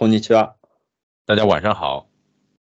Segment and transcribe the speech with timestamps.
[0.00, 0.54] こんにちは。
[1.26, 2.06] 大家晚上好。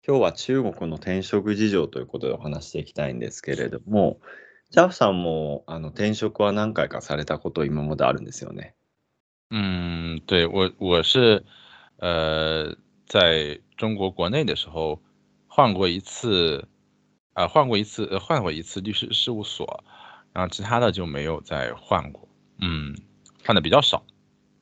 [0.05, 4.19] 今日は中国の転職事情ということでお話していきたいんですけれども、
[4.71, 8.75] ジャフさんもあの転職は何回かされたこと今まであるんですよね。
[9.51, 11.45] 嗯，对我我是
[11.99, 12.75] 呃
[13.07, 14.99] 在中国国内的时候
[15.47, 16.65] 换过一次，
[17.35, 19.85] 啊、换过一次呃换过一次律师事务所，
[20.33, 22.27] 然后其他的就没有再换过，
[22.59, 22.97] 嗯，
[23.45, 24.03] 换的比较少。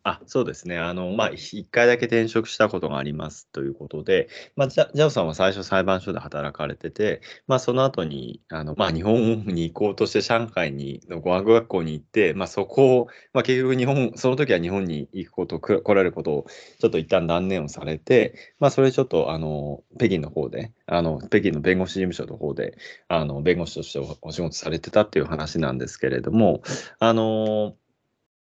[0.04, 0.80] あ、そうですね。
[0.80, 16.46] あの、まあ、一回だけ転職したことがありますということで、まあ、ジャオさんは最初裁判所で働かれてて、まあ、その後に、あの、まあ、日本に行こうとして上海に、の語学学校に行って、まあ、そこを、まあ、結局日本、その時は日本に行くこと、来られることを、
[16.80, 22.76] ちょっと一旦断念をされて、まあ、それちょっと、あの、北京の方で、あの、北京の弁護士事務所の方で、
[23.08, 26.64] あの、弁護士としておお仕事されてたっていう話なんですけれども、
[26.98, 27.76] あの、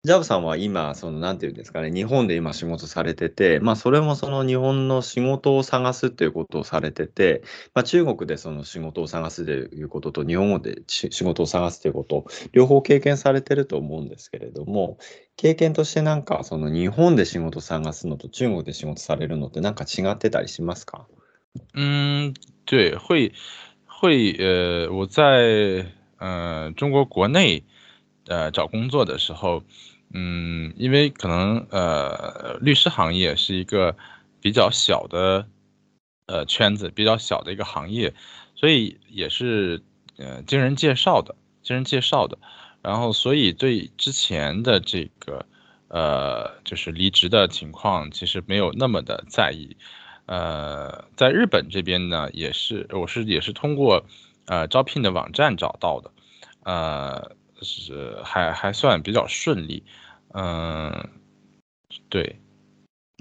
[0.05, 7.41] ジャブさんは今、その、なんていうんですかね、日本で今仕事されてて、まあ、それもその日本の仕事を探すっていうことをされてて、
[7.73, 15.00] まあ、中国でその仕事を探すということと、日本語で仕事を探すということ、両方経験されてると思うんですけれども、
[15.38, 21.08] 経験としてなんか、その日本で仕事を探すのと中国で仕事されるのってなんか違ってたりしますか？
[21.73, 22.36] 嗯，
[22.67, 23.34] 对，会
[23.88, 25.88] 会呃，我在
[26.19, 27.64] 呃中国国内
[28.28, 29.64] 呃找工作的时候，
[30.14, 33.95] 嗯，因为可能呃律师行业是一个
[34.42, 35.47] 比较小的
[36.28, 38.14] 呃圈子，比较小的一个行业，
[38.56, 39.84] 所以也是
[40.17, 42.38] 呃经人介绍的，经人介绍的，
[42.81, 45.45] 然后所以对之前的这个
[45.89, 49.75] 呃就是离职的情况，其实没有那么的在意。
[50.28, 54.06] 呃，在日本这边呢，也是我是也是通过
[54.47, 56.12] 呃招聘的网站找到的，
[56.64, 59.84] 呃是还还算比较顺利，
[60.34, 60.92] 嗯、
[62.09, 62.39] 对，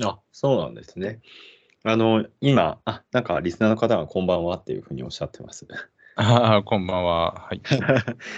[0.02, 1.20] あ、そうなんですね。
[1.84, 5.66] あの、今、あ、なんかリスナーの方がこんばんはっていうふうにおっしゃってます。
[6.16, 7.60] 啊，こんばんは、はい、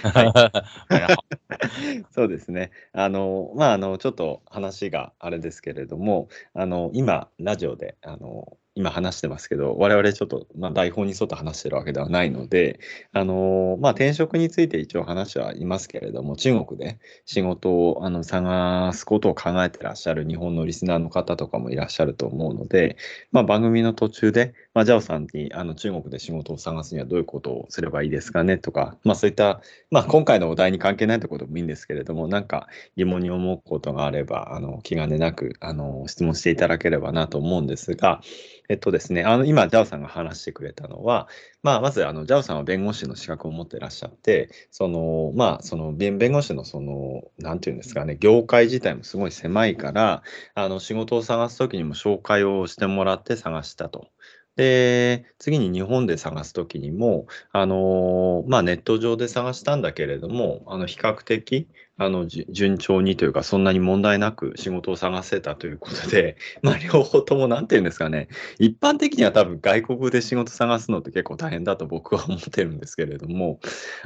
[0.03, 0.31] はい。
[2.11, 2.71] そうですね。
[2.91, 12.79] あの、まあ、あの、ちょっと話があれですけれども、あの、今、ラジオで、あの、今話してますけど、我々ちょっと、まあ、台本に沿って話してるわけではないので、
[13.11, 22.97] あの、まあ、転職について一応話はいますけれども、中国で仕事をあの探すことを考えてらっしゃる日本のリスナーの方とかもいらっしゃると思うので、
[23.31, 29.59] まあ、番組の途中で、まあ、ジャオさんにあの中国で仕事を探すにはどういうことをすればいいですかねとか、まあ、そういった、
[29.89, 38.21] まあ、今回のお題に関係ないところでもいいんですけれども、なんか疑問に思うことがあれば、あの気兼ねなくあの質問していただければなと思うんですが、
[38.69, 41.29] えっとですね、あの今、ジャオさんが話してくれたのは、
[41.63, 50.21] まあ、まずあのジャオさんは弁護士の資格を持ってらっしゃって、そのまあ、その弁護士のその、なんていうんですかね、業界自体もすごい狭いから、
[50.53, 54.09] あの仕事を探すときにも紹介をしてもらって探したと。
[54.57, 68.27] で、次に日本で探すときにも、あのまあ、ネット上で探したんだけれども、あの比較的あの順調にというか、そんなに問題なく仕事を探せたということで、 まあ、両方ともなんていうんですかね、
[68.59, 73.59] 一般的には多分外国で仕事探すのって結構大変だと僕は思ってるんですけれども、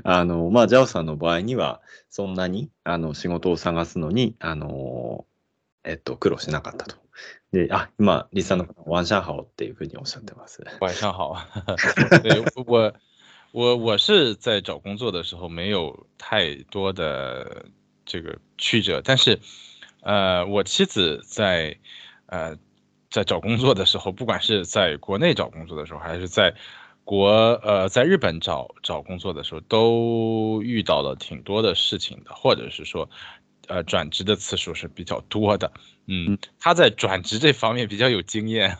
[0.03, 5.25] あのまあ、ジャオさんの場合には、そんなにあの仕事を探すのに、あの
[5.83, 6.95] えっと、苦労しなかったと。
[7.51, 10.63] で、あ、今、リサの方、ワンシャンハオっていうふうにおっしゃってます。
[10.79, 11.35] 晚上好，
[12.23, 12.93] 对我
[13.51, 17.65] 我我是在找工作的时候没有太多的
[18.04, 19.40] 这个曲折，但是
[20.02, 21.76] 呃，我妻子在
[22.26, 22.56] 呃
[23.10, 26.54] 在找工作的时候，不管是在国内找工作的时候，还是在
[27.04, 27.28] 国
[27.62, 33.08] 呃在日本找找工作的时候，都遇到了挺多的事情的，或者是说
[33.68, 35.72] 呃转职的次数是比较多的。
[36.08, 38.78] 嗯，他在转职这方面比较有经验。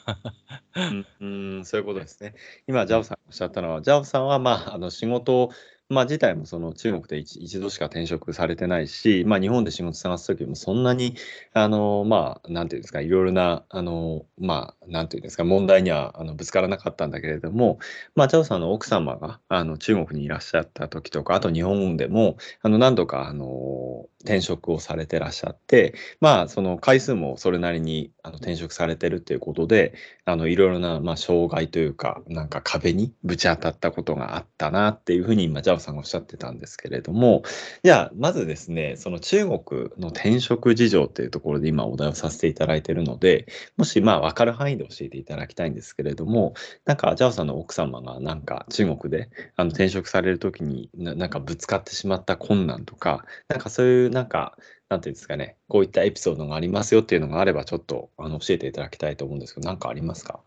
[0.74, 1.26] うん、う
[1.60, 2.34] ん そういうことですね。
[2.68, 5.52] 今、ジャオさんがおっしゃったのは、ジャオさんは、まあ、あの仕事を、
[5.91, 11.15] まあ、自体もその中国で一度しか転職されてないし、まあ、日本で仕事探すときもそんなに、
[11.53, 17.79] あの、まあ、なんていうんですか、いろいろな、あの、まあ、なんていうんですか、問題にはあのぶつからなかったんだけれども、
[18.15, 29.93] まあ、ジャオさんの奥様があの中国にいらっしゃった時とか、あと日本でも、あの何度かあの転職をされてらっしゃって、まあ、その回数もそれなりにあの転職されてるっていうことで、
[30.25, 37.43] あのいろいろな、まあ、障害というか、なんか壁にぶち当たったことがあったなっていうふうに今、ジャオさんがおっしゃってたんですけれども、
[37.83, 39.59] じゃあ、まずですね、その中国
[39.97, 43.47] の転職事情っていうところで今お題をさせていただいているので、
[43.77, 46.53] もしまあ分かる範囲で教えていただきたいんですけれども、
[46.85, 54.57] なんか、ジャオさんの奥様がなんか中国であの転職されるときにななんかぶつかってしまった困難とか、なんかそういうなんか、
[54.89, 60.41] なんていうんですかね、こういったエピソードがありますよっていうのがあれば、ちょっとあの教えていただきたいと思うんですけど、何かありますか？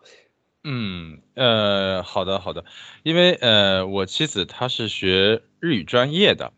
[0.66, 2.64] 嗯，呃，好的，好的，
[3.02, 6.54] 因为呃，我妻子她是学日语专业的，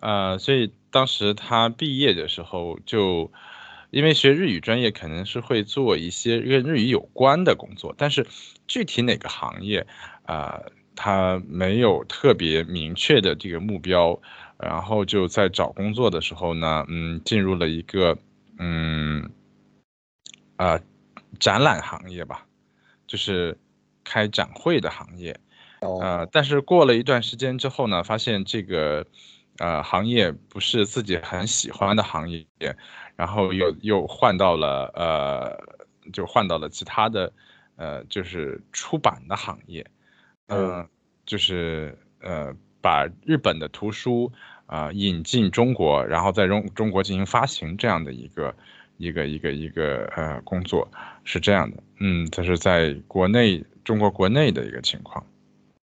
[0.00, 3.30] 呃，所以当时她毕业的时候就，
[3.92, 8.26] 因为学日语专业肯定是会做一些跟日语有关的工作，但是
[8.66, 9.86] 具体哪个行业
[10.26, 10.60] 啊，
[10.96, 14.20] 她没有特别明确的这个目标，
[14.58, 18.18] 然后就在找工作的时候呢，嗯，进入了一个
[18.58, 19.30] 嗯
[20.56, 20.80] 啊
[21.40, 22.46] 展览行业吧。
[23.14, 23.56] 就是
[24.02, 25.38] 开展会的行业，
[26.00, 29.06] 呃，但是过了一段时间之后呢，发现这个
[29.58, 32.44] 呃行业不是自己很喜欢的行业，
[33.14, 37.32] 然后又又换到了呃，就换到了其他的
[37.76, 39.86] 呃，就是出版的行业，
[40.48, 40.84] 嗯，
[41.24, 42.52] 就是呃
[42.82, 44.32] 把日本的图书
[44.66, 48.52] 啊引进中国，然后在中中国进行发行这样的一个。
[48.98, 50.88] 一个一个一个呃工作
[51.24, 55.24] 是这样的，嗯，这是在国内中国国内的一个情况。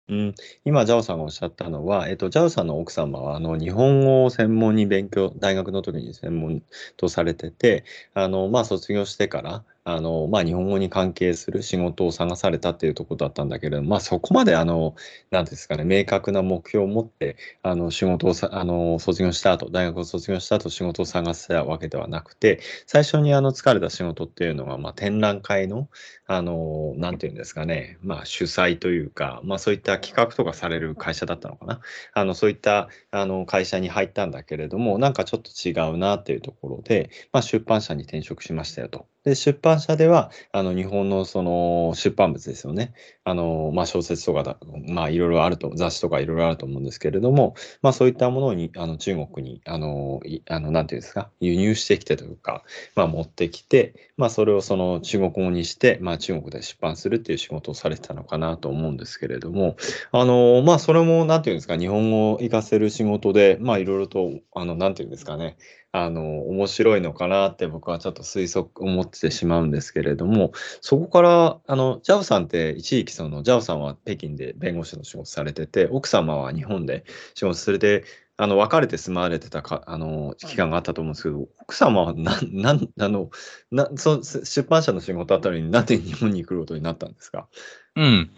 [0.08, 6.62] うん、今、ジャオさんがおっしゃったのは、えっと、ジャオさんの奥様は、あの、日本語を専門に勉強、大学の時に専門
[6.96, 7.82] とされてて、
[8.14, 14.96] あの、まあ、卒業してから、あの、まあ、日本語に関係する仕事を探されたっていうところだったんだけれども、まあ、そこまで、あの、
[15.30, 25.88] なんですかね、明確な目標を持って、あの、仕事をさ、あの、卒業した後、大学を卒業した後、仕事を探したわけではなくて、最初に、あの、疲れた仕事っていうのが、まあ、展覧会の、
[26.26, 31.80] あの、なんていうんですかね、まあ、主催というか、まあ、そういった企画とかされる会社だったのかな。
[32.12, 39.06] あの、そういった、あの、会社に入ったんだけれども、なんかちょっと違うなっていうところで、まあ、出版社に転職しましたよと。
[39.26, 42.94] で、出版社では、あの、日本のその出版物ですよね。
[43.28, 44.56] あの、まあ、小説とかだ、
[44.86, 52.62] まあ、いろいろあると、雑誌とかいろいろあると思うんですけれども、まあ、そういったものに、あの、中国に、あの、いあの、なんていうんですか、輸入してきてというか、
[52.94, 59.76] まあ、持ってきて、まあ、それをその中国語にして、まあ、中国で出版するっていう仕事をされてたのかなと思うんですけれども、
[60.12, 65.56] あの、まあ、それも、なんていうんですか、日本語を活かせる仕事で、まあ、いろいろと、あの、なんていうんですかね、
[65.98, 70.52] あの、面白いのかなって僕はちょっと推測思ってしまうんですけれども、
[70.82, 77.04] そこから、あの、ジャオさんって一時期その、ジャオさんは北京で弁護士の仕事されてて、奥様は日本で
[77.34, 78.04] 仕事されて、
[78.38, 83.30] あの、別れて住まわれてたか、あの、期間があったと思うんですけど、はい奥様はな、な、あの、
[83.72, 87.48] な、そ出版社の仕事あったのになんで日本に来ることになったんですか？
[87.96, 88.28] 嗯，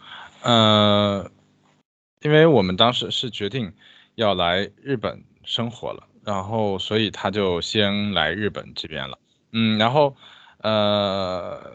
[0.42, 1.28] 呃，
[2.22, 3.74] 因为我们当时是决定
[4.14, 6.04] 要来日本生活了。
[6.24, 9.18] 然后，所以他就先来日本这边了，
[9.52, 10.14] 嗯，然后，
[10.58, 11.72] 呃，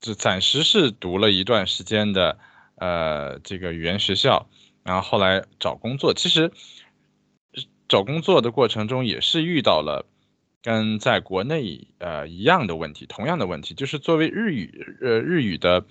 [0.00, 2.38] 就暂时是读了一段时间的，
[2.76, 4.48] 呃，这个语言学校，
[4.82, 6.50] 然后后来找工作，其实
[7.88, 10.06] 找工作的过程中也是遇到了
[10.62, 15.84] 跟在国内呃一样的问题，同样的问题，就是作为日语呃日语的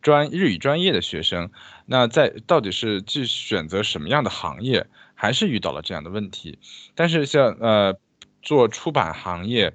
[0.00, 1.50] 专日语专业的学生，
[1.86, 4.86] 那在到底是去选择什么样的行业？
[5.14, 6.58] 还是遇到了这样的问题，
[6.96, 7.96] 但是像呃
[8.42, 9.72] 做出版行业，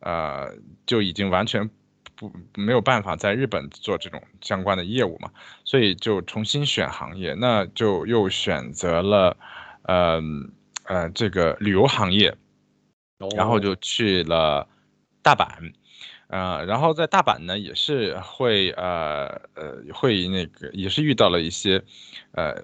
[0.00, 0.52] 呃
[0.84, 1.70] 就已经完全
[2.20, 5.30] 不没有办法在日本做这种相关的业务嘛，
[5.64, 9.34] 所以就重新选行业，那就又选择了
[9.84, 10.20] 呃
[10.84, 12.36] 呃这个旅游行业，
[13.34, 14.68] 然后就去了
[15.22, 15.72] 大阪，
[16.28, 21.82] 呃然后在大阪呢也是会呃呃会那个也是遇到了一些
[22.32, 22.62] 呃。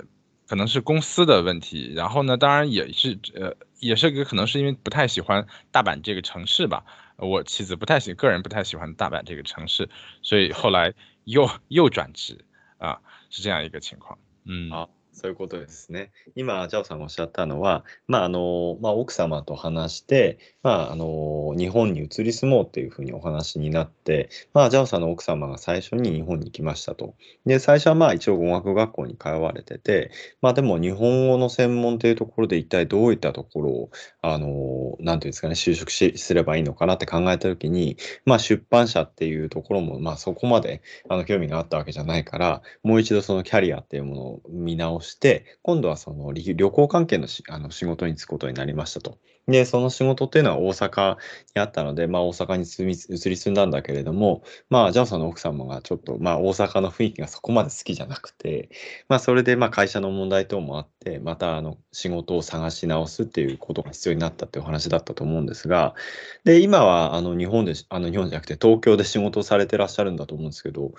[0.49, 6.85] 可能是公司的问题，然后呢，当然也是，呃，也是个可能是因为不太喜欢大阪这个城市吧。
[7.17, 9.89] 我妻子不太喜，个人不太喜欢大阪这个城市，
[10.23, 10.95] 所以后来
[11.25, 12.45] 又又转职
[12.79, 14.19] 啊，是这样一个情况。
[14.45, 14.71] 嗯。
[14.71, 16.13] 好そういうことですね。
[16.35, 27.15] 今、ジャオさんがおっしゃったのは、まああのまあ、奥様と話して、まあ、あの日本に移り住もうっていうふうにお話になって、まあ、ジャオさんの奥様が最初に日本に来ましたと。
[27.47, 30.11] で、最初はまあ一応語学学校に通われてて、
[30.43, 37.97] まあ、でも日本語の専門というところで一体どういったところを、あのなんていうんですかね、就職しすればいいのかなって考えたときに、
[38.27, 49.19] まあ、出版社っていうところも、まあ、そこまであの興味があったわけじゃないから、もう一度そのキャリアっていうものを見直しして、今度はその旅行関係のしあの仕事に就くことになりましたと。
[49.49, 51.17] で、その仕事っていうのは大阪
[51.55, 58.71] にあったので、まあ、大阪に移り住んだんだけれども、まあ、ジャオさんの奥様がちょっと、まあ、大阪の雰囲気がそこまで好きじゃなくて、
[59.09, 65.95] まあ、それで、まあ、会社の問題等もあって、また、あの、仕事を探し直すっていうことが必要になったっていうお話だったと思うんですが、
[66.43, 70.91] で、今は、あの、日本で、あの、日本じゃなくて、東京で仕事をされてらっしゃるんだと思うんですけど、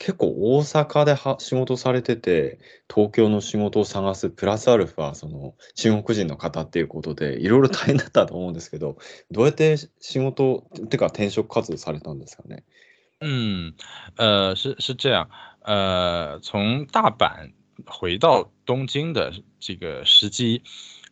[0.00, 2.58] 結構大阪では仕事されてて、
[2.92, 8.96] 東京の仕事を探すプラスアルファ、その中国人の方っていうことで、いろいろ大変だったと思うんですけど、
[9.30, 12.64] どうやって仕事、ってか転職活動されたんですかね？
[13.20, 13.74] 嗯，
[14.16, 15.28] 呃，是是这样，
[15.60, 17.52] 呃，从大阪
[17.84, 20.62] 回到东京的这个时机，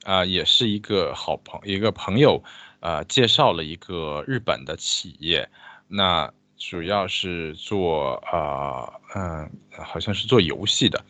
[0.05, 2.43] 啊、也是一个好朋一个朋友，
[2.81, 5.51] 啊、介绍了一个日本的企业，
[5.89, 11.05] 那主要是做啊嗯、好像是做游戏的，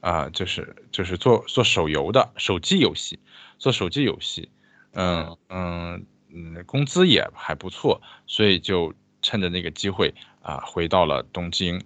[0.00, 3.18] 啊、就是就是做做手游的手机游戏，
[3.58, 4.48] 做手机游戏，
[4.92, 5.38] 嗯哦。
[5.48, 6.06] 嗯
[6.36, 8.92] 嗯，工资也还不错，所以就
[9.22, 11.80] 趁着那个机会啊、回到了东京，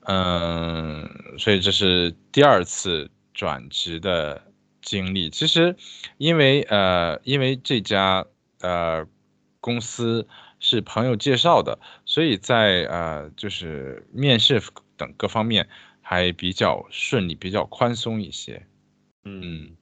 [0.00, 1.08] 嗯，
[1.38, 5.30] 所以这是第二次转职的经历。
[5.30, 5.74] 其实，
[6.18, 8.26] 因为呃，因为这家
[8.60, 9.06] 呃
[9.62, 14.62] 公司是朋友介绍的，所以在呃就是面试
[14.96, 15.68] 等各方面
[16.00, 18.66] 还比较顺利，比较宽松一些。
[19.24, 19.76] うん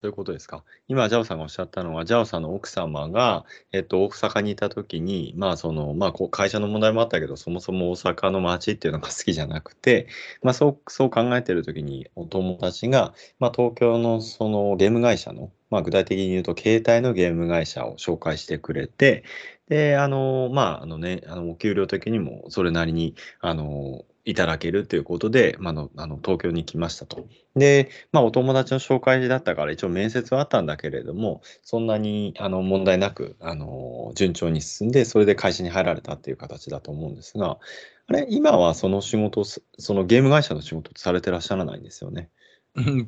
[0.00, 0.62] そういうことですか。
[0.86, 10.06] 今、ジャオさんがおっしゃったのは、ジャオさんの奥様が、えっと、大阪にいたときに、まあ、その、まあ、こう会社の問題もあったけど、そもそも大阪の街っていうのが好きじゃなくて、
[10.40, 19.24] まあ、そう、そう考えてるときに、お友達が、まあ、東京のそのゲーム会社の、まあ、具体的に言うと、携帯のゲーム会社を紹介してくれて、
[19.68, 27.26] で、あの、まあ、あのね、あの、お給料的にもそれなりに、あの、いただけるということで、まあ、の、あの東京に来ましたと。
[27.56, 37.58] で、まあ、お友達の紹介だったから、一応面接はあったんだけれども、そんなにあの問題なく、あの、順調に進んで、それで会社に入られたっていう形だと思うんですが、
[38.06, 39.60] あれ、今はその仕事、そ
[39.94, 42.28] のゲーム会社の仕事されてらっしゃらないんですよね。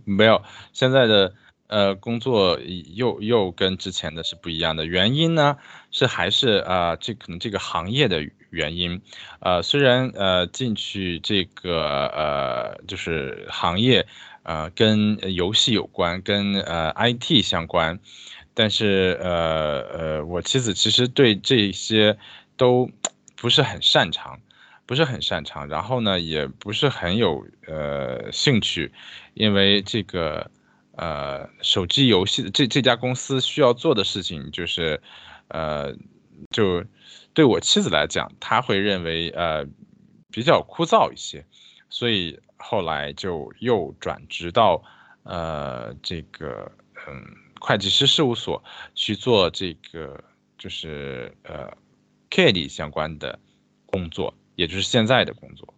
[0.07, 0.41] 没有，
[0.73, 1.33] 现在的
[1.71, 2.61] 呃工作
[2.95, 4.85] 又又跟之前的是不一样的。
[4.85, 5.57] 原因呢
[5.91, 9.01] 是还是啊、这可能这个行业的原因。
[9.41, 14.07] 呃，虽然呃进去这个呃就是行业
[14.43, 17.99] 呃跟游戏有关，跟呃 IT 相关，
[18.53, 22.19] 但是呃呃我妻子其实对这些
[22.57, 22.91] 都
[23.37, 24.39] 不是很擅长。
[24.87, 28.91] 不是很擅长，然后呢，也不是很有呃兴趣，
[29.35, 30.51] 因为这个
[31.01, 35.01] 呃手机游戏这这家公司需要做的事情就是，
[35.49, 35.95] 呃，
[36.51, 36.85] 就
[37.33, 39.65] 对我妻子来讲，她会认为呃
[40.31, 41.45] 比较枯燥一些，
[41.89, 44.83] 所以后来就又转职到
[45.23, 46.71] 呃这个
[47.09, 47.25] 嗯
[47.61, 48.63] 会计师事务所
[48.95, 50.23] 去做这个
[50.59, 51.73] 就是呃
[52.29, 53.39] K D 相关的
[53.87, 54.35] 工作。
[54.57, 55.73] 也就是现在的工作。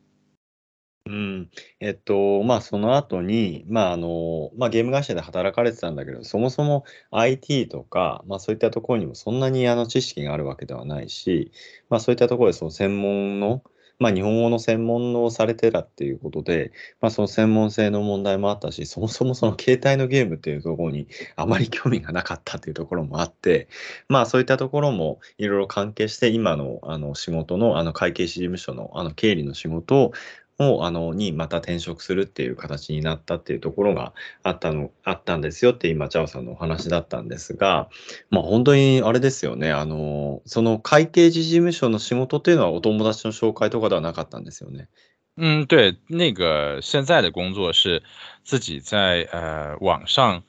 [1.07, 1.51] うん。
[1.81, 11.51] えっと、まあ、その後に、まあ、あの、まあ、ゲーム会社で働かれてたんだけど、そもそも IT とか、まあ、そういったところにもそんなにあの知識があるわけではないし、
[11.91, 13.63] まあ、そういったところでその専門の、
[13.99, 23.69] まあ、日本語の専門のをされてたっていうことで、まあ、その専門性の問題もあったし、そもそもその携帯のゲームっていうところにあまり興味がなかったっていうところもあって、
[24.09, 30.13] まあそういったところもいろいろ関係して、今のあの仕事のあの会計士事務所のあの経理の仕事を
[30.59, 37.89] をあのにまた転職するっていう形になったっていうところがあったのあったんですよって今、チャオさんのお話だったんですが、
[38.31, 44.89] まあ本当にあれですよね、あの、その会計事務所の仕事っていうのはお友達の紹介とかではなかったんですよね。
[45.37, 48.03] 嗯，对，那个现在的工作是
[48.45, 50.43] 自己在呃网上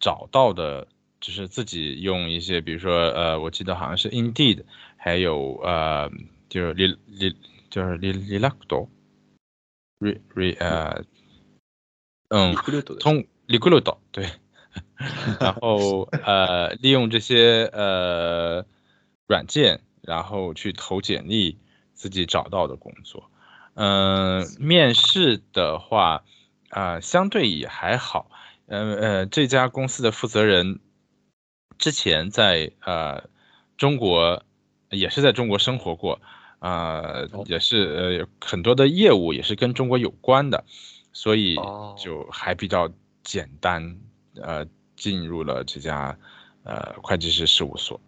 [0.00, 0.88] 找到的，
[1.20, 4.64] 就是自己用一些，比如说呃，我记得好像是 Indeed，
[4.96, 6.10] 还有呃，
[6.48, 7.34] 就是 Li Li
[7.70, 8.88] 就是 Li Lilakudo。
[9.99, 11.03] re re 呃，
[12.29, 13.03] 嗯リ，クルートです。
[13.03, 14.29] 通 recruit 对，
[15.39, 18.65] 然后呃，利用这些呃
[19.27, 21.57] 软件，然后去投简历，
[21.93, 23.29] 自己找到的工作。
[23.75, 26.23] 嗯、面试的话，
[26.69, 28.29] 啊、相对也还好。
[28.67, 30.79] 呃呃，这家公司的负责人
[31.77, 33.29] 之前在呃
[33.77, 34.43] 中国，
[34.89, 36.21] 也是在中国生活过，
[36.64, 40.64] 啊、哦也是呃有很多的业务也是跟中国有关的，
[41.12, 42.90] 所以哦就还比较
[43.22, 43.98] 简单，
[44.40, 44.66] 呃，
[44.96, 46.16] 进入了这家
[46.64, 48.00] 呃会计师事务所。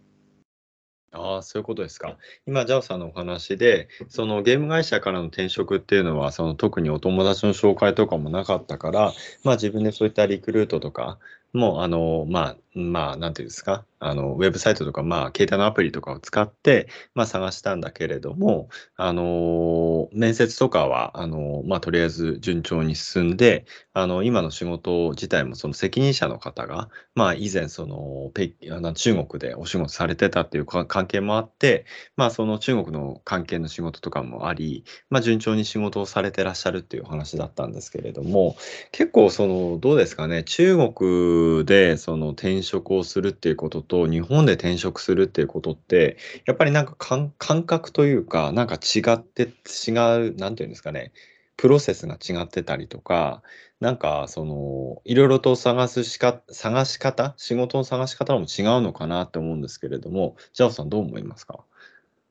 [1.11, 2.17] ああ、そういうことですか。
[2.45, 11.17] 今、ジャオさんのお話で、そのゲーム会社からの転職っていうのは、その特にお友達の紹介とかもなかったから、まあ自分でそういったリクルートとか
[11.53, 38.55] も、あの、まあ、まあ、なんていうんですか、あの、ウェブサイトとか、まあ、携帯のアプリとかを使って、まあ、探したんだけれども、あの、面接とかは、あの、まあ、とりあえず順調に進んで、あの、今の仕事自体も、その責任者の方が、まあ、以前、その、ペあの中国でお仕事されてたっていう関係もあって、まあ、その中国の関係の仕事とかもあり、まあ、順調に仕事をされてらっしゃるっていう話だったんですけれども、
[38.91, 47.31] 結構、その、どうですかね、中国で、その、転職をするっていうことと、日本で転職するっていうことって、やっぱりなんか感
[47.63, 49.91] 覚というか、なんか違って違
[50.29, 51.11] う、なんていうんですかね、
[51.55, 53.41] プロセスが違ってたりとか、
[53.79, 61.63] なんかその、いろいろと探すしか探し方、仕事の探し方も違うのかなって思うんですけれども、ジャオさんどう思いますか？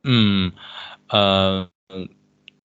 [0.04, 0.52] 嗯，
[1.08, 1.68] 呃，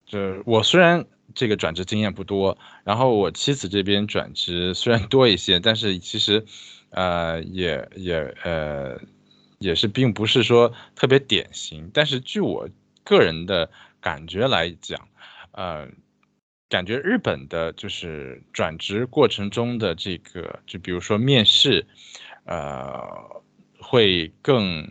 [0.06, 6.44] 这我虽然这个转职经验不多，然后我妻子这边转职虽然多一些，但是其实，
[6.90, 9.00] 呃，也也呃，
[9.58, 11.90] 也是并不是说特别典型。
[11.92, 12.68] 但是据我
[13.04, 13.70] 个人的
[14.00, 15.08] 感觉来讲，
[15.52, 15.88] 呃，
[16.68, 21.86] 感觉日本的就是转职过程中的这个，就比如说面试，
[22.44, 23.42] 呃，
[23.78, 24.90] 会更，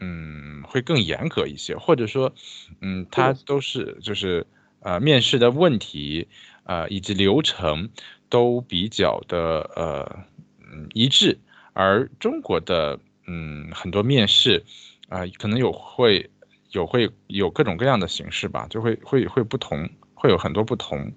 [0.00, 2.32] 嗯，会更严格一些，或者说，
[2.80, 4.46] 嗯，它都是就是。
[4.80, 6.28] 呃，面试的问题，
[6.62, 7.90] 呃，以及流程
[8.28, 10.24] 都比较的呃，
[10.70, 11.38] 嗯，一致。
[11.72, 14.64] 而中国的，嗯，很多面试，
[15.08, 16.30] 啊，可能有会
[16.70, 21.12] 有会有各种各样的形式吧，就会会会不同，会有很多不同。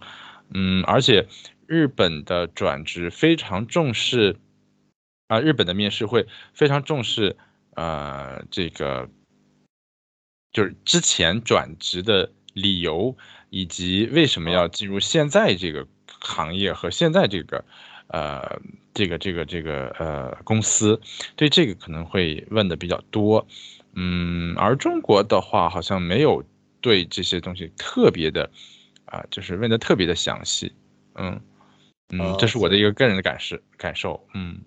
[0.54, 1.28] 嗯，而且
[1.68, 4.38] 日本的转职非常重视，
[5.28, 7.36] 啊，日本的面试会非常重视，
[7.76, 9.10] 呃，这个
[10.52, 13.16] 就是之前转职的理由。
[13.54, 15.86] 以及为什么要进入现在这个
[16.22, 17.66] 行业和现在这个，
[18.08, 18.62] 呃，
[18.94, 21.00] 这个这个这个呃公司，
[21.36, 23.48] 对这个可能会问的比较多，
[23.94, 26.44] 嗯，而中国的话好像没有
[26.82, 28.50] 对这些东西特别的，
[29.06, 30.72] 啊，就是问的特别的详细，
[31.16, 31.40] 嗯
[32.10, 34.62] 嗯，这是我的一个个人的感受感受，嗯。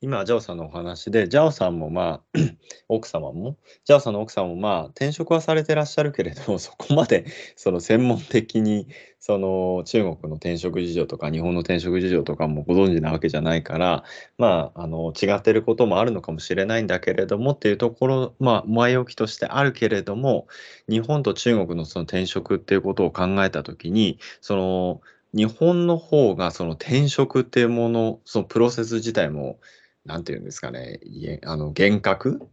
[0.00, 2.38] 今、ジャオさんのお話で、ジャオさんもまあ、
[2.88, 14.04] 奥様も、ジャオさんの奥さんもまあ、転職はされてらっしゃるけれど、 そこまでその専門的に、その中国の転職事情とか日本の転職事情とかもご存知なわけじゃないから、
[14.38, 20.46] まあ、あの、違ってることもあるのかもしれないんだけれどもっていうところ、まあ、前置きとしてあるけれども、
[20.88, 25.00] 日本と中国のその転職っていうことを考えたときに、その、
[25.36, 29.60] 日本の方がその転職っていうもの、そのプロセス自体も、
[30.06, 31.00] なんていうんですかね、
[31.44, 32.48] あの厳格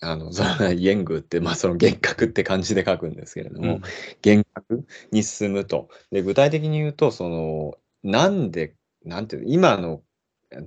[0.00, 3.82] あの、その厳具って、まあその厳格って感じで書くんですけれども、うん、
[4.22, 5.88] 厳格に進むと。
[6.10, 10.02] で、具体的に言うと、その、なんで、なんていう今の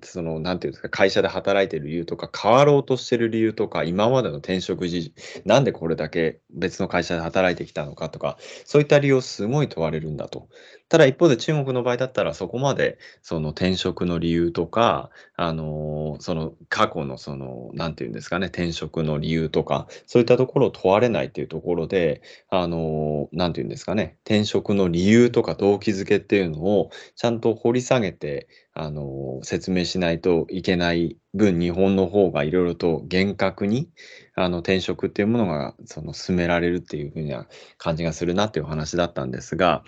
[0.04, 5.14] その、なんていうんですか、会社で働いてる理由とか、変わろうとしてる理由とか、今までの転職時、
[5.46, 10.50] なんでこれだけ別の会社で働いてきたのかとか、そういった理由をすごい問われるんだと。
[10.90, 33.90] ただ一方で中国の場合だったら、そこまでその転職の理由とか、あの、その過去のその、なんていうんですかね、転職の理由とか、そういったところを問われないっていうところで、あの、なんていうんですかね、転職の理由とか動機づけっていうのをちゃんと掘り下げて、あの、説明しないといけない分、日本の方がいろいろと厳格に、
[34.36, 37.48] あの、転職っていうものが、その、進められるっていうふうな
[37.80, 39.84] 感じがするなっていうお話だったんですが、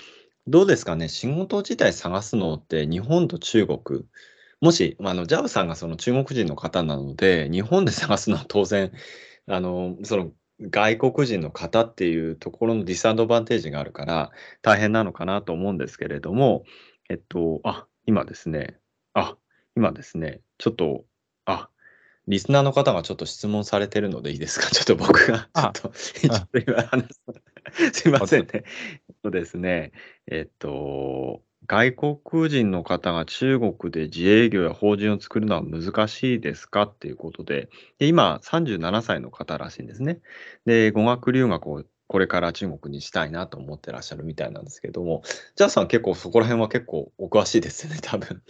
[0.48, 4.06] どうですかね、仕事自体探すのって日本と中国、
[4.62, 8.92] もし、あの、ジャブさんがその中国人の方なので、日本で探すのは当然、
[9.48, 10.32] あの、その、
[10.62, 14.32] 外国人の方っていうところのディスアドバンテージがあるから、
[14.62, 16.64] 大変なのかなと思うんですけれども、
[17.10, 18.80] えっと、あ、今ですね、
[19.14, 19.38] あ、
[19.76, 21.06] 今ですね、ちょっと、
[21.46, 21.70] あ、
[22.28, 24.68] リスナーの方がちょっと質問されてるのでいいですか？
[24.72, 27.22] ちょっと僕が、ちょっと、ちょっと今話す。
[28.04, 28.50] すいませんね。
[28.54, 29.92] えっとですね、
[30.28, 36.84] えっと、外国人の方が中国で自営業や法人を作るのは難しいですか？
[36.84, 40.20] っていうことで、で今37歳の方らしいんですね。
[40.66, 45.24] で、語学留学をこれから中国にしたいなと思ってらっしゃるみたいなんですけども、
[45.58, 48.42] ジャーさん結構そこら辺は結構お詳しいですよね、多分。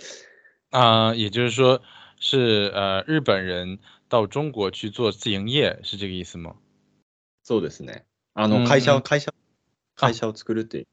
[0.72, 1.82] 啊，也就是说，
[2.19, 6.57] 是呃日本人到中国去做自营业，是这个意思吗？
[7.43, 8.05] そうですね。
[8.35, 9.33] あの会社を会社
[9.95, 10.87] 会社を作るって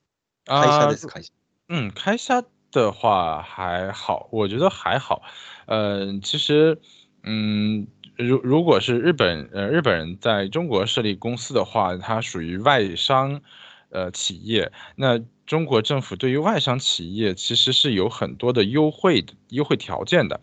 [0.45, 1.31] 会社です会社。
[1.67, 5.21] 嗯，开虾的话还好，我觉得还好。
[5.65, 6.79] 呃，其实，
[7.23, 7.87] 嗯。
[8.19, 13.41] 如如果是日本呃日本人在中国设立公司的话，它属于外商，
[13.90, 20.40] 呃企业，那中国政府对于外商企业其实是有很多的优惠的优惠条件的，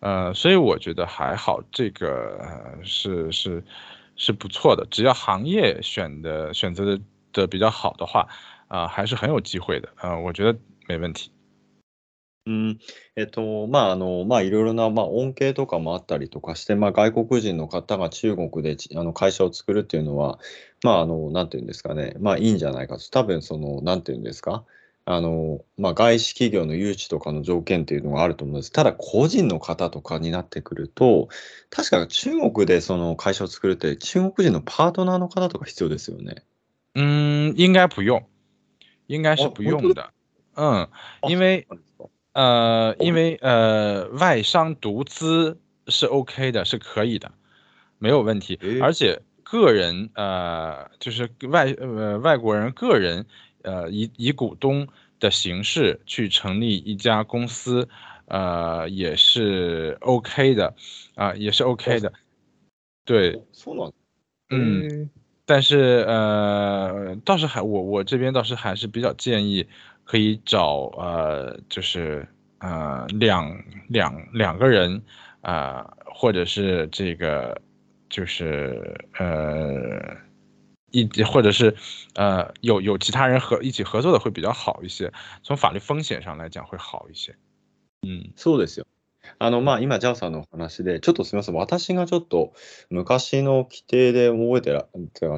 [0.00, 3.64] 呃，所以我觉得还好，这个是是
[4.16, 7.00] 是不错的，只要行业选的选择的
[7.32, 8.26] 的比较好的话，
[8.68, 11.30] 啊，还是很有机会的，啊，我觉得没问题。
[12.46, 12.78] うん、
[13.16, 20.38] えっと、まあ、あの、まあ、いろいろな、まあ、恩恵とかもあったりとかして、まあ、外国人の方が中国であの会社を作るっていうのは、
[20.82, 23.10] まあ、あの、なんていうんですかね、まあ、いいんじゃないかと。
[23.10, 24.64] 多分、その、なんていうんですか、
[25.04, 28.72] あの、まあ、外資企業の誘致とかの条件っていうのがあると思うんです。
[28.72, 31.28] ただ、個人の方とかになってくると、
[31.68, 36.36] 確か中国でその会社を作るって、中国人のパートナーの方とか必要ですよね。
[36.94, 38.22] 嗯，应该不用，
[39.08, 40.10] 应该是不用的。
[40.56, 40.88] 嗯，
[41.28, 41.66] 因为
[42.32, 47.32] 呃，因为呃，外商独资是 OK 的，是可以的，
[47.98, 48.58] 没有问题。
[48.80, 53.26] 而且个人呃，就是外呃外国人个人
[53.62, 54.86] 呃以以股东
[55.18, 57.88] 的形式去成立一家公司，
[58.26, 60.74] 呃也是 OK 的
[61.16, 62.12] 啊，也是 OK 的。
[63.04, 63.42] 对，
[64.50, 65.10] 嗯，
[65.44, 69.66] 但是呃，倒是还我我这边倒是还是比较建议。
[70.09, 72.27] 可以找呃，就是
[72.59, 75.01] 呃两两两个人
[75.41, 77.61] 啊，或者是这个
[78.09, 80.15] 就是呃
[80.91, 81.75] 一或者是
[82.13, 85.11] 呃有有其他人合一起合作的会比较好一些，
[85.43, 87.35] 从法律风险上来讲会好一些。
[88.01, 88.85] 嗯，そうですよ。
[89.38, 92.52] あの、まあ、今、ジャオさんのお話で、ちょっとすみません、私がちょっと
[92.90, 94.86] 昔の規定で覚えてら、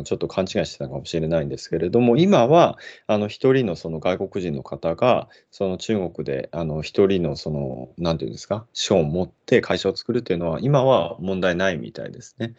[0.05, 12.55] ちょっと勘違いしてたかもしれないんですけれども、今は、あの、一人のその外国人の方が、その中国で、あの、一人のその、なんていうんですか、賞を持って会社を作るっていうのは、今は問題ないみたいですね。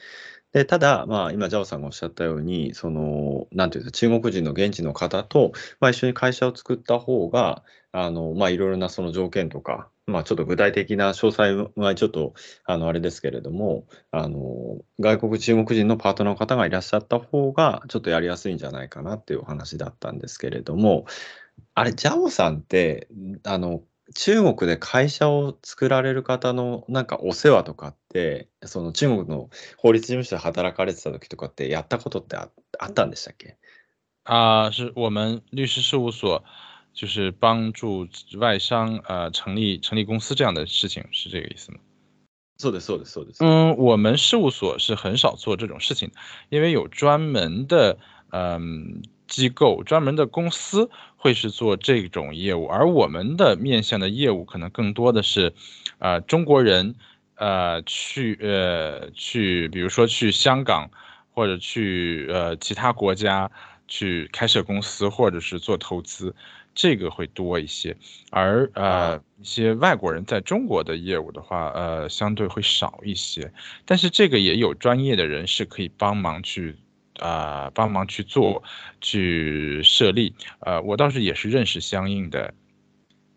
[0.53, 12.33] でただ、まあ、今、ジャオさんがおっしゃったように、その、なんていうか、中国人の現地の方と、まあ、一緒に会社を作った方が、あの、まあ、いろいろなその条件とか、まあ、ちょっと具体的な詳細はちょっと、
[12.65, 21.05] あの、あれですけれども、あの、外国、中国人のパートナーの方がいらっしゃった方が、ちょっとやりやすいんじゃないかなっていうお話だったんですけれども、
[21.75, 23.07] あれ、ジャオさんって、
[23.43, 23.83] あの、
[24.13, 32.49] 中国で会社を作られる方のなんかお世話とかって、その中国の法律事務所で働かれてた時とかってやったことってあ
[32.79, 33.57] あったんでしたっけ？
[34.25, 36.43] あ、是我们律师事务所
[36.93, 41.79] 就是帮助外商呃成立成立公司这样的事情，是这个意思吗？
[42.57, 43.43] そうですそうですそうです。
[43.43, 46.11] 嗯，我们事务所是很少做这种事情，
[46.49, 47.97] 因为有专门的
[48.33, 49.01] 嗯。
[49.25, 55.51] 机构专门的公司会是做这种业务，而我们的面向的业务可能更多的是，
[55.97, 56.93] 呃，中国人，
[57.35, 60.87] 呃，去呃去，比如说去香港
[61.33, 63.49] 或者去呃其他国家
[63.87, 66.35] 去开设公司或者是做投资，
[66.75, 67.95] 这个会多一些，
[68.29, 73.51] 而呃一些外国人在中国的业务的话，呃相对会少一些，
[73.83, 76.75] 但是这个也有专业的人士可以帮忙去。
[77.19, 78.63] 啊，帮忙去做，
[79.01, 82.53] 去设立，呃，我倒是也是认识相应的，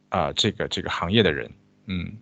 [0.08, 1.50] 啊，呃这个这个行业的人，
[1.86, 2.18] 嗯。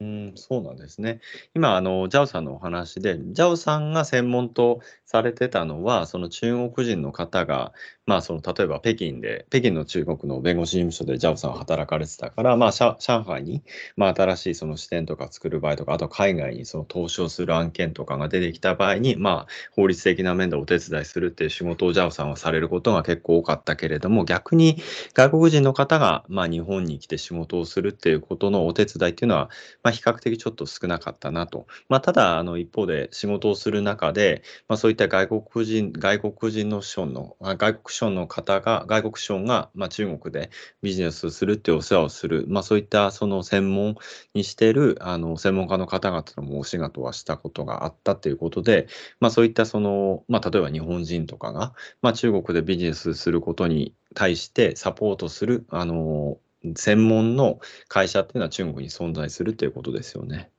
[0.00, 1.20] うん、そうなんですね。
[1.54, 7.72] 今、あの、ジャオさんのお話で、ジャオさんが専門とされてたのは、その中国人の方が、
[8.06, 13.62] まあ、その例えば北京で、北京の中国の弁護士事務所でジャオさんは働かれてたから、まあ、上海に、
[13.96, 24.82] まあ、新しいその支店とか作る場合とか、あと海外にその投資をする案件とかが出てきた場合に、まあ、法律的な面でお手伝いするっていう仕事をジャオさんはされることが結構多かったけれども、逆に
[25.14, 29.48] 外国人の方が、まあ、日本に来て仕事をするっていうことのお手伝いっていうのは、
[29.82, 31.66] まあ、比較的ちょっと少なかったなと。
[31.88, 40.50] まあ、ただ、あの一方で仕事をする中で、まあ、そういった外国人、外国人の資本の、外国資本の方が、外国資本が、まあ、中国で
[40.82, 43.96] ビジネスをするっていうお世話をする、まあ、そういったその専門
[44.34, 48.88] にしているあの専門家の方々ともお仕事はしたことがあったっていうことで、
[49.20, 56.38] まあ、そういったその、まあ、例えば日本人とかが、まあ、中国でビジネスすることに対してサポートする、あの
[56.76, 60.50] 専門の会社っていうのは中国に存在するっていうことですよね。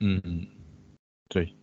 [0.00, 0.48] うん。
[1.30, 1.56] 对。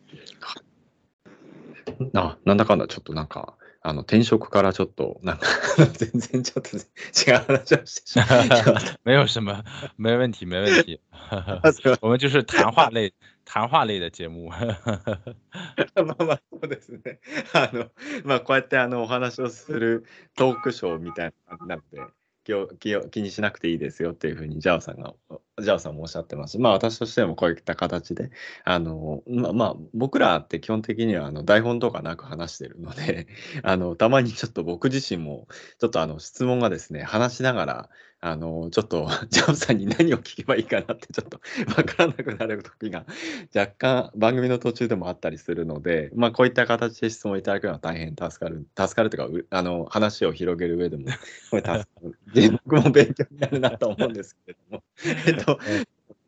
[2.13, 5.47] あ、なんだかんだちょっとなんか、あの転職からちょっとなんか
[5.97, 8.99] 全然ちょっと違う話をしてしまった。
[9.03, 9.63] 没有什么，
[9.97, 11.01] 没问题，没问题。
[12.01, 13.11] 我们就是谈话类、
[13.43, 14.49] 談話類的節目。
[14.49, 17.19] まあまあそうですね。
[17.53, 17.89] あの
[18.23, 22.20] まあこうやってあのお話をするトークショーみたいな感じなので。
[22.43, 25.13] 気を気を気にしなくていいですよっていうふうにジャオさんが、
[25.59, 28.31] ジャオさんもおっしゃってます、まあ私としてもこういった形で、
[28.63, 33.27] あの、まあ、まあ、僕らって基本的にはあの台本とかなく話してるので、
[33.63, 35.47] あの、たまにちょっと僕自身も、
[35.79, 37.89] ちょっとあの質問がですね、話しながら、
[38.23, 41.41] あの、ちょっと、 ジャオさんに何を聞けばいいかなって、ちょっと
[41.75, 43.05] わからなくなる時が
[43.53, 51.05] 若干番組の途中でもあったりするので、まあ、こういった形で質問いただくのは大変助かる、助かるというか、あの、話を広げる上でも、
[51.49, 52.19] これ助かる。
[52.63, 54.83] 僕も勉強になるなと思うんですけれども、
[55.25, 55.59] えっと、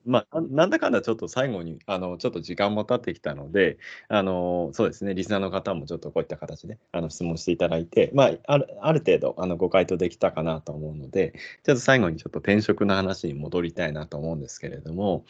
[0.06, 3.78] まあ、なんだかんだちょっと最後に、あの、ちょっと時間も経ってきたので、
[4.10, 15.26] あの、そうですね、リスナーの方もちょっとこういった形で、あの、質問していただいて、まあ、あるある程度、あの、ご回答できたかなと思うので、ちょっと最後にちょっと転職の話に戻りたいなと思うんですけれども、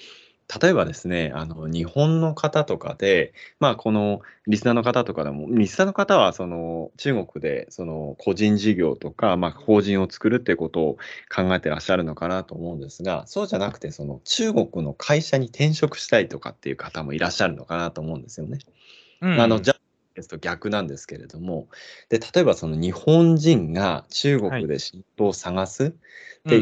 [0.62, 10.98] 例えばですね、あの日本の方とかで、まあ、このリスナーの方とかでも、リスナーの方はその中国でその個人事業とか、まあ、法人を作るっていうことを
[11.34, 18.60] 考えてらっしゃるのかなと思うんですが、そうじゃなくて、その中国の会社に転職したいとかっていう方もいらっしゃるのかなと思うんですよね。
[19.22, 19.76] うん、あのじゃ
[20.16, 21.68] ですと逆なんですけれども、
[22.10, 25.90] で例えばその日本人が中国で仕事を探すっ
[26.44, 26.58] て、はい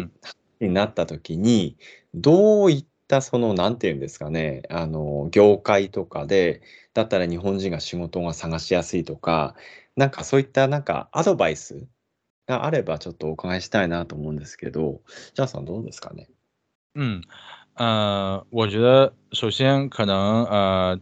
[0.62, 1.78] うん、になった時に、
[2.14, 2.86] どういっ
[3.18, 6.62] ったその、なんていうんですかね、あの、業界とかで、
[6.94, 9.56] だったら日本人が仕事が探しやすいとか、
[9.98, 11.86] なんかそういったなんかアドバイス
[12.48, 15.02] があればちょっとお伺いしたいなと思うんですけど、
[15.34, 16.30] ジャンさんどうですかね？
[16.96, 17.22] 嗯，
[17.76, 21.00] 呃，我觉得首先可能呃，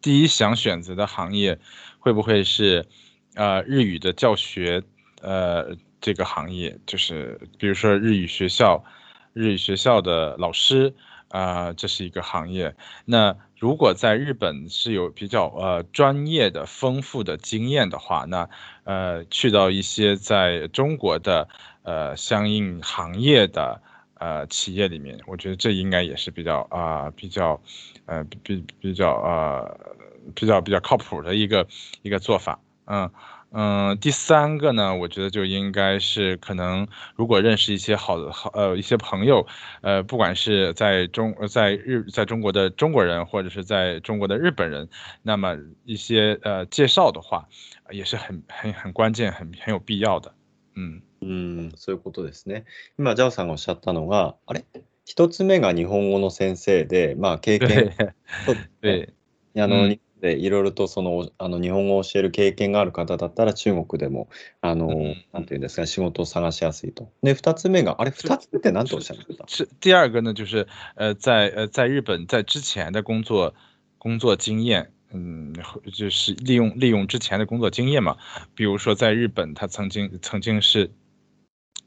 [0.00, 1.58] 第一想选择的行业
[2.00, 2.86] 会不会是
[3.34, 4.82] 呃日语的教学
[5.20, 8.84] 呃这个行业，就是比如说日语学校，
[9.32, 10.94] 日语学校的老师。
[11.32, 12.74] 啊，这是一个行业。
[13.06, 18.48] 那如果在日本是有比较呃专业的、丰富的经验的话，那
[18.84, 21.48] 呃去到一些在中国的
[21.82, 23.80] 呃相应行业的
[24.14, 27.60] 呃企业里面，我觉得这应该也是比较啊比较
[28.04, 29.96] 呃比比较呃
[30.34, 31.66] 比较比较靠谱的一个
[32.02, 33.10] 一个做法，嗯。
[33.51, 39.47] 嗯，第三个呢，我觉得就应该是可能，如果认识一些好的好呃一些朋友，
[39.79, 44.89] 呃，不管是在中在日在中国的中国人，或者是在中国的日本人，
[45.23, 47.47] 那么一些呃介绍的话，
[47.89, 50.33] 也是很很很关键、很很有必要的。
[50.75, 52.65] 嗯嗯，そういうことですね。
[52.99, 54.65] 今ジャオさんがおっしゃったのが、あれ
[55.05, 57.93] 一つ目が日本語の先生で、まあ 経験、
[58.81, 59.13] 对、
[59.55, 59.95] あの。
[60.22, 64.28] で、いろいろとそのあの日本語を教える経験がある方だったら、中国でも、
[64.60, 67.10] あの、なんていうんですか、仕事を探しやすいと。
[67.24, 69.44] で、二つ目が、あれ、二つ目って何とおっしゃいました？
[69.48, 73.52] 是第二个呢，就是呃，在呃在日本在之前的工作
[73.98, 75.52] 工作经验，嗯，
[75.92, 78.16] 就是利用利用之前的工作经验嘛，
[78.54, 80.92] 比如说在日本，他曾经曾经是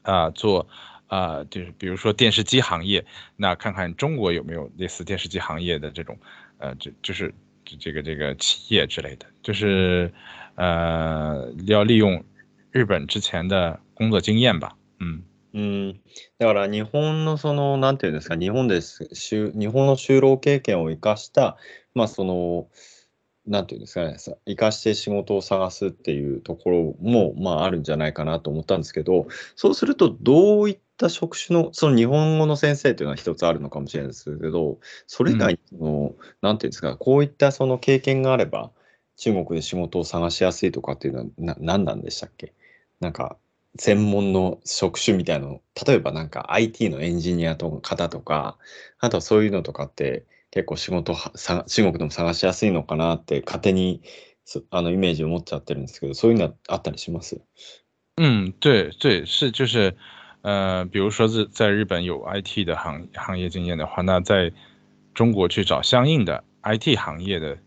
[0.02, 0.68] 啊做
[1.06, 6.18] 啊就是比如说电视机行业，那看看中国有没有类似电视机行业的这种
[6.58, 7.32] 呃，就就是。
[7.80, 10.12] 这个这个企业之类的，就是
[10.54, 12.24] 呃要利用
[12.70, 14.76] 日本之前的工作经验吧。
[15.00, 15.24] 嗯
[15.54, 16.00] うん
[16.38, 21.56] だから日本のそのなんていうんですか日本です日本の就労経験を生かした
[21.94, 22.68] まあその
[23.46, 38.72] なんていうんですかね生かして仕事を探すっていうところもまああるんじゃないかなと思ったんですけどそうするとどういっった職種の、その日本語の先生というのは一つあるのかもしれないですけど、それ以外の、うん、なんていうんですか、こういったその経験があれば、
[39.16, 42.52] 中国で仕事を探しやすいとかっていうのはな何なんでしたっけ？
[43.00, 43.36] なんか、
[43.78, 48.56] 専門の職種みたいなの、例えばなんか IT のエンジニアと方とか、
[48.98, 54.00] あとはそういうのとかって結構仕事さ中国でも探しやすいのかなって勝手に
[54.70, 57.38] あのイメージを持っちゃってるんですけど、そういうのはあったりします？
[58.18, 59.94] 嗯，对对是就是。
[60.46, 64.52] 呃，比如说日在日本有 IT 的行行业经验的话，那在
[65.12, 67.58] 中国去找相应的 IT 行业的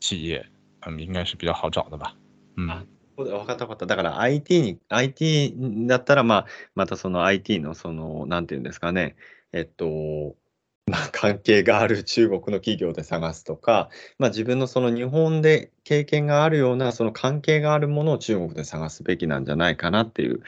[0.00, 0.44] 企业，
[0.80, 2.16] 嗯，应该是比较好找的吧。
[2.56, 2.84] 嗯。
[3.16, 3.86] 分かった分かった。
[3.86, 5.54] だから IT に、IT
[5.86, 9.14] だったら、まあ、またその IT のその、なんていうんですかね、
[9.52, 10.34] えっと、
[10.86, 20.42] まあ、関係がある中国の企業で探すとか、まあ、自分のその日本で経験があるようなその関係があるものを中国で探すべきなんじゃないかなっていう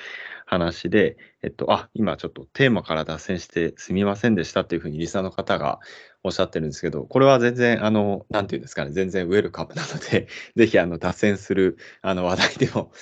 [0.49, 5.79] 話で、えっと、あ、今ちょっとテーマから脱線してすみませんでしたっていうふうにリサの方が
[6.25, 12.93] おっしゃってるんですけど、これは全然、あの、なんていうんですかね、全然ウェルカムなので、 ぜひ、あの、脱線する、あの、話題でも、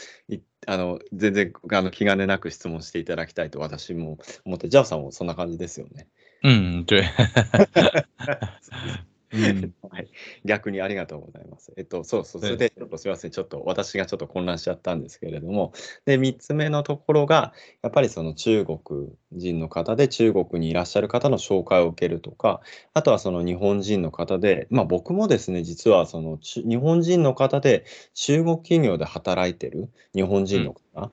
[0.66, 6.08] あの、全然、あの、気兼ねなく質問していただきたいと私も思って、ジャオさんもそんな感じですよね。
[6.42, 7.04] 嗯，对。
[9.32, 10.08] 嗯 はい、
[10.44, 11.72] 逆にありがとうございます。
[11.76, 15.72] えっと、そうそう、それでちょっとすみません、ちょっと私がちょっと混乱しちゃったんですけれども、
[16.04, 22.60] で、3つ目のところが、やっぱりその中国人の方で中国にいらっしゃる方の紹介を受けるとか、
[22.94, 27.84] あとはその日本人の方で、まあ僕もですね、実はその日本人の方で
[28.14, 31.12] 中国企業で働いてる日本人の方、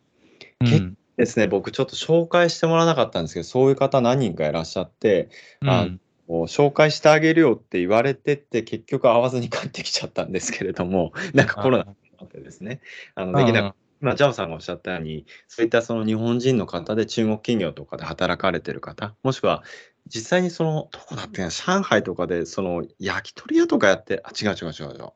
[0.62, 5.30] 嗯結ですね、僕ちょっと紹介してもらわなかったんですけど、そういう方何人かいらっしゃって、
[5.62, 12.82] あ嗯の紹介してあげるよって言われてって、結局会わずに帰ってきちゃったんですけれども、 なんかコロナになってですね、
[13.16, 19.64] あのできなく今、ジャオさんがおっしゃったように、そういったその日本人の方で中国企業とかで働かれてる方、もしくは
[20.08, 25.14] 実際にその、どこだって上海とかでその焼き鳥屋とかやって、あ、違う違う違う違う。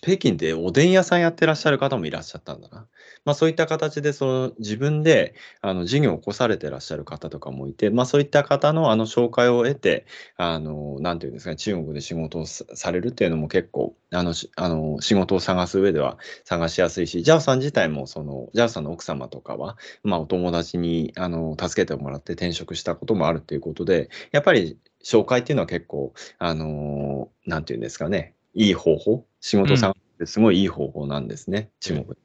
[0.00, 2.86] 北京でおでん屋さんやってらっしゃる方もいらっしゃったんだな。
[3.24, 32.15] まあ、そういった形でその自分であの事業を起こされてらっしゃる方とかもいて、まあ、そういった方のあの紹介を得て、あのなんていうんですかね、中国で仕事をされるっていうのも結構あのあの仕事を探す上では探しやすいし、ジャオさん自体もそのジャオさんの奥様とかは、まあ、お友達にあの助けてもらって転職したこともあるということで、やっぱり紹介っていうのは結構、あのなんていうんですかね、いい方法、仕事探すすごいいい方法なんですね、中国。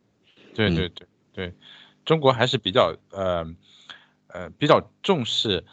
[0.55, 1.55] 对对对对，
[2.05, 3.47] 中国还是比较呃
[4.29, 5.65] 呃比较重视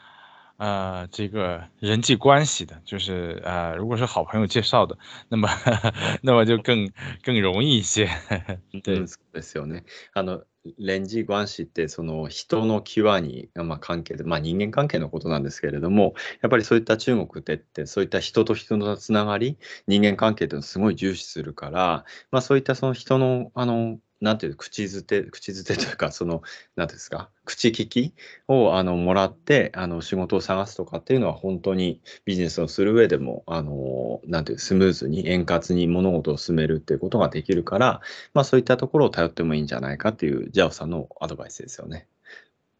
[0.57, 4.97] 呃这个人际关系的，就是呃如果是好朋友介绍的，
[5.29, 5.49] 那么
[6.21, 6.91] 那么就更
[7.23, 8.07] 更容易一些。
[8.83, 9.83] 对，そうですよね。
[10.13, 10.43] あの
[10.78, 26.42] レンジ関係ってその人の際に、まあ、関係で、まあ、人間関係のことなんですけれどもやっぱりそういった中国でってそういった人と人のつながり人間関係っていうのをすごい重視するから、まあ、そういったその人のあのなんていう口づて、口づてというか、 その、
[26.76, 28.14] なんですか、口利き
[28.48, 38.00] をあのもらって、あの仕事を探すとかっていうのは、本当にビジネスをする上でも、あの、なんていう、スムーズに円滑に物事を進めるっていうことができるから、
[38.34, 42.08] まあそういったところを頼ってもいいんじゃないかっていう、ジャオさんのアドバイスですよね。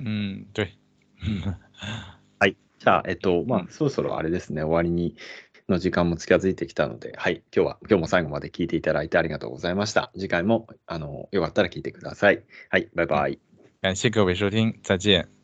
[0.01, 0.79] うん、对。
[2.38, 2.57] はい。
[2.79, 5.16] じゃあ、えっと、まあ、そろそろあれですね、終わりに
[5.68, 10.11] の時間も近づいてきたので、はい、今日は、今日も最後まで聞いていただいてありがとうございました。
[10.14, 12.42] 次回も、あの、よかったら聞いてください。
[12.70, 13.38] はい、バイバイ。
[13.83, 15.38] 感謝各位收听，再见。